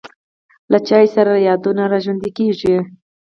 [0.71, 2.75] له چای سره یادونه را ژوندی کېږي.